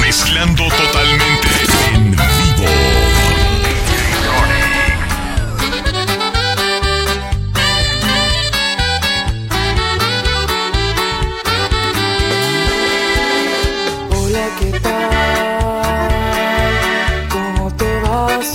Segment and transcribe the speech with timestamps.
[0.00, 1.48] Mezclando totalmente
[1.94, 2.66] en vivo.
[14.10, 14.98] Hola, ¿qué tal?
[17.30, 18.48] ¿Cómo te vas?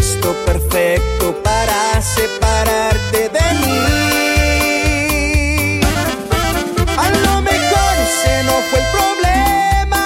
[0.00, 3.80] pretexto perfecto para separarte de mí.
[6.96, 10.02] A lo mejor ese no fue el problema,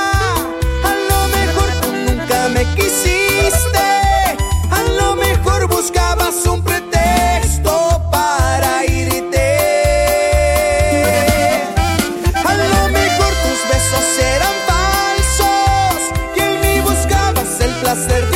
[0.82, 3.86] a lo mejor tú nunca me quisiste,
[4.70, 9.58] a lo mejor buscabas un pretexto para irte.
[12.44, 15.96] A lo mejor tus besos eran falsos
[16.36, 18.33] y en mí buscabas el placer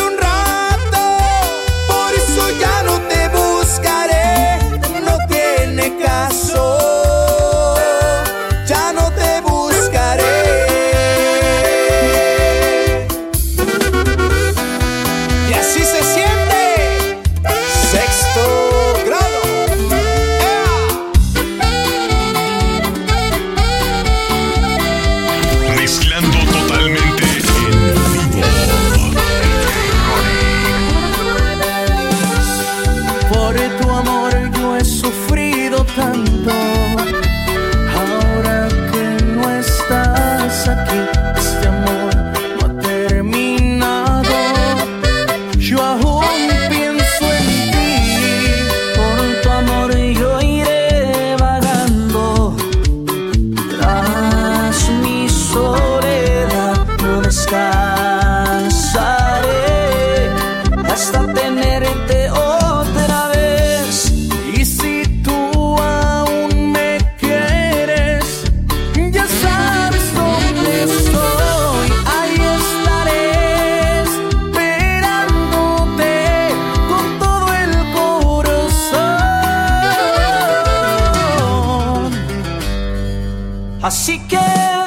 [83.89, 84.78] Así que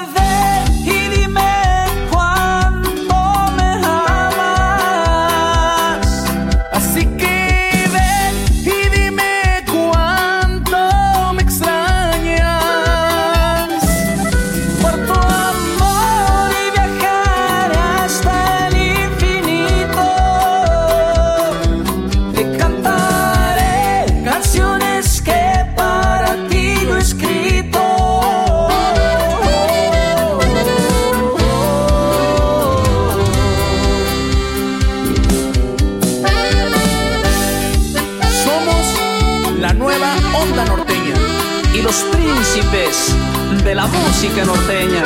[43.72, 45.02] de la música norteña.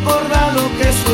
[0.00, 1.09] recordado que soy.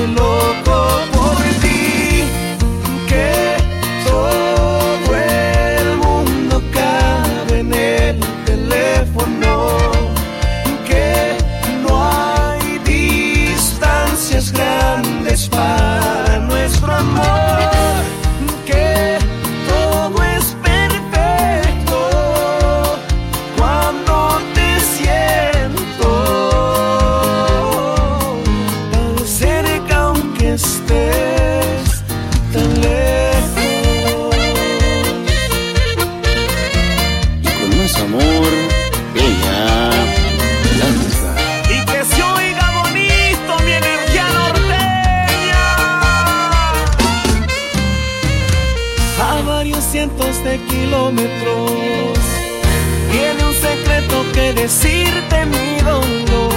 [54.55, 56.53] decirte mi dolor.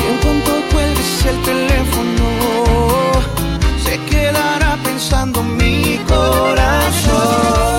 [0.00, 2.26] Y en cuanto cuelgues el teléfono,
[3.84, 7.73] se quedará pensando mi corazón.